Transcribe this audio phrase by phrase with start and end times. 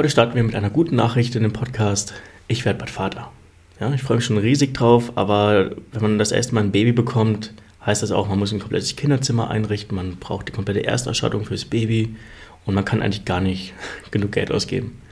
[0.00, 2.14] Heute starten wir mit einer guten Nachricht in dem Podcast.
[2.48, 3.30] Ich werde bald Vater.
[3.78, 6.92] Ja, ich freue mich schon riesig drauf, aber wenn man das erste Mal ein Baby
[6.92, 7.52] bekommt,
[7.84, 11.66] heißt das auch, man muss ein komplettes Kinderzimmer einrichten, man braucht die komplette Erstausstattung fürs
[11.66, 12.16] Baby
[12.64, 13.74] und man kann eigentlich gar nicht
[14.10, 15.02] genug Geld ausgeben.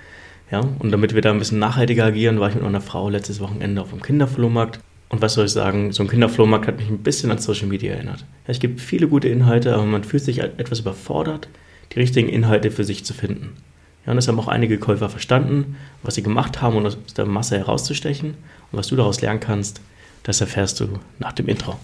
[0.50, 3.40] Ja, und damit wir da ein bisschen nachhaltiger agieren, war ich mit meiner Frau letztes
[3.40, 4.80] Wochenende auf dem Kinderflohmarkt.
[5.10, 7.92] Und was soll ich sagen, so ein Kinderflohmarkt hat mich ein bisschen an Social Media
[7.92, 8.20] erinnert.
[8.20, 11.50] Ja, es gibt viele gute Inhalte, aber man fühlt sich etwas überfordert,
[11.92, 13.50] die richtigen Inhalte für sich zu finden.
[14.08, 17.26] Ja, und das haben auch einige Käufer verstanden, was sie gemacht haben, um aus der
[17.26, 18.30] Masse herauszustechen.
[18.30, 19.82] Und was du daraus lernen kannst,
[20.22, 20.88] das erfährst du
[21.18, 21.76] nach dem Intro.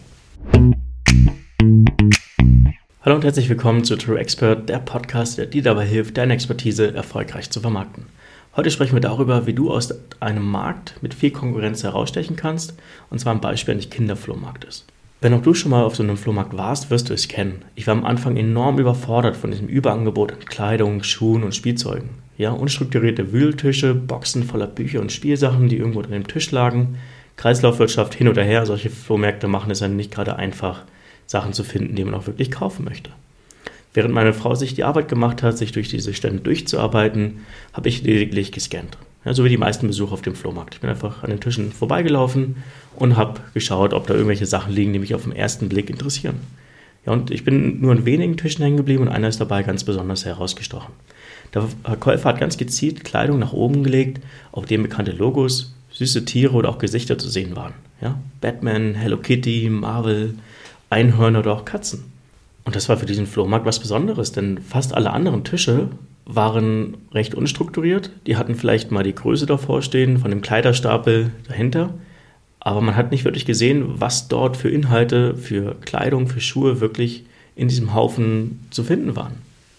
[3.02, 6.94] Hallo und herzlich willkommen zu True Expert, der Podcast, der dir dabei hilft, deine Expertise
[6.94, 8.06] erfolgreich zu vermarkten.
[8.56, 12.72] Heute sprechen wir darüber, wie du aus einem Markt mit viel Konkurrenz herausstechen kannst,
[13.10, 14.86] und zwar am Beispiel eines Kinderflohmarktes.
[15.24, 17.62] Wenn auch du schon mal auf so einem Flohmarkt warst, wirst du es kennen.
[17.76, 22.23] Ich war am Anfang enorm überfordert von diesem Überangebot an Kleidung, Schuhen und Spielzeugen.
[22.36, 26.96] Ja, unstrukturierte Wühltische, Boxen voller Bücher und Spielsachen, die irgendwo unter dem Tisch lagen,
[27.36, 28.66] Kreislaufwirtschaft hin oder her.
[28.66, 30.82] Solche Flohmärkte machen es dann nicht gerade einfach,
[31.26, 33.10] Sachen zu finden, die man auch wirklich kaufen möchte.
[33.94, 37.40] Während meine Frau sich die Arbeit gemacht hat, sich durch diese Stände durchzuarbeiten,
[37.72, 38.98] habe ich lediglich gescannt.
[39.24, 40.74] Ja, so wie die meisten Besucher auf dem Flohmarkt.
[40.74, 42.56] Ich bin einfach an den Tischen vorbeigelaufen
[42.96, 46.40] und habe geschaut, ob da irgendwelche Sachen liegen, die mich auf den ersten Blick interessieren.
[47.06, 49.84] Ja, und ich bin nur an wenigen Tischen hängen geblieben und einer ist dabei ganz
[49.84, 50.92] besonders herausgestochen.
[51.52, 56.54] Der Verkäufer hat ganz gezielt Kleidung nach oben gelegt, auf dem bekannte Logos, süße Tiere
[56.54, 57.74] oder auch Gesichter zu sehen waren.
[58.00, 58.18] Ja?
[58.40, 60.34] Batman, Hello Kitty, Marvel,
[60.90, 62.04] Einhörner oder auch Katzen.
[62.64, 65.88] Und das war für diesen Flohmarkt was Besonderes, denn fast alle anderen Tische
[66.24, 68.10] waren recht unstrukturiert.
[68.26, 71.92] Die hatten vielleicht mal die Größe davor stehen, von dem Kleiderstapel dahinter.
[72.60, 77.24] Aber man hat nicht wirklich gesehen, was dort für Inhalte, für Kleidung, für Schuhe wirklich
[77.56, 79.34] in diesem Haufen zu finden waren.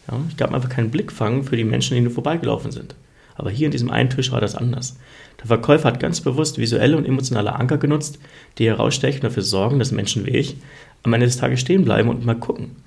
[0.09, 2.95] Ja, ich gab einfach keinen Blickfang für die Menschen, die nur vorbeigelaufen sind.
[3.35, 4.97] Aber hier in diesem einen Tisch war das anders.
[5.39, 8.19] Der Verkäufer hat ganz bewusst visuelle und emotionale Anker genutzt,
[8.57, 10.55] die herausstechen und dafür sorgen, dass Menschen wie ich
[11.03, 12.77] am Ende des Tages stehen bleiben und mal gucken.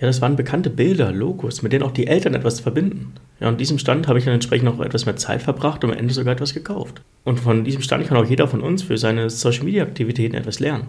[0.00, 3.12] Ja, das waren bekannte Bilder, Logos, mit denen auch die Eltern etwas verbinden.
[3.38, 5.96] Ja, und diesem Stand habe ich dann entsprechend noch etwas mehr Zeit verbracht und am
[5.96, 7.02] Ende sogar etwas gekauft.
[7.22, 10.88] Und von diesem Stand kann auch jeder von uns für seine Social-Media-Aktivitäten etwas lernen.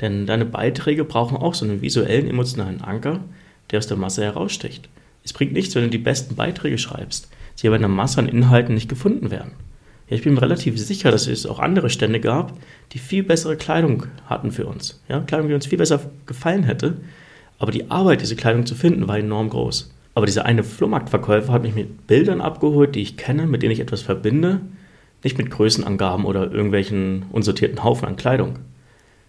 [0.00, 3.20] Denn deine Beiträge brauchen auch so einen visuellen, emotionalen Anker,
[3.70, 4.88] der aus der Masse heraussticht.
[5.28, 8.28] Es bringt nichts, wenn du die besten Beiträge schreibst, sie aber in der Masse an
[8.30, 9.52] Inhalten nicht gefunden werden.
[10.08, 12.54] Ja, ich bin mir relativ sicher, dass es auch andere Stände gab,
[12.92, 15.02] die viel bessere Kleidung hatten für uns.
[15.06, 16.96] Ja, Kleidung, die uns viel besser gefallen hätte.
[17.58, 19.92] Aber die Arbeit, diese Kleidung zu finden, war enorm groß.
[20.14, 23.80] Aber dieser eine Flohmarktverkäufer hat mich mit Bildern abgeholt, die ich kenne, mit denen ich
[23.80, 24.62] etwas verbinde,
[25.22, 28.60] nicht mit Größenangaben oder irgendwelchen unsortierten Haufen an Kleidung.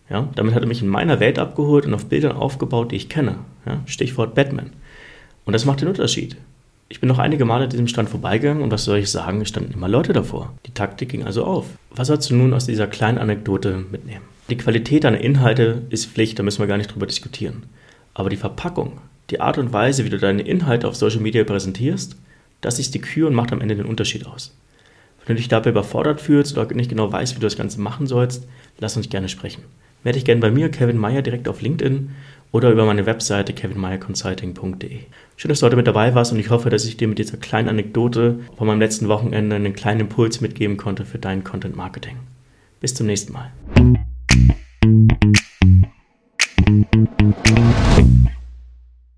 [0.09, 3.09] Ja, damit hat er mich in meiner Welt abgeholt und auf Bildern aufgebaut, die ich
[3.09, 3.35] kenne.
[3.65, 4.69] Ja, Stichwort Batman.
[5.45, 6.37] Und das macht den Unterschied.
[6.91, 9.49] Ich bin noch einige Male an diesem Stand vorbeigegangen und was soll ich sagen, es
[9.49, 10.53] standen immer Leute davor.
[10.65, 11.67] Die Taktik ging also auf.
[11.91, 14.25] Was sollst du nun aus dieser kleinen Anekdote mitnehmen?
[14.49, 17.63] Die Qualität deiner Inhalte ist Pflicht, da müssen wir gar nicht drüber diskutieren.
[18.15, 18.99] Aber die Verpackung,
[19.29, 22.15] die Art und Weise, wie du deine Inhalte auf Social Media präsentierst,
[22.61, 24.55] das ist die Kür und macht am Ende den Unterschied aus.
[25.25, 28.07] Wenn du dich dabei überfordert fühlst oder nicht genau weißt, wie du das Ganze machen
[28.07, 28.47] sollst,
[28.79, 29.63] lass uns gerne sprechen.
[30.03, 32.09] Melde dich gerne bei mir, Kevin Meyer, direkt auf LinkedIn
[32.51, 34.99] oder über meine Webseite kevinmeyerconsulting.de.
[35.37, 37.37] Schön, dass du heute mit dabei warst und ich hoffe, dass ich dir mit dieser
[37.37, 42.17] kleinen Anekdote von meinem letzten Wochenende einen kleinen Impuls mitgeben konnte für dein Content Marketing.
[42.79, 43.51] Bis zum nächsten Mal.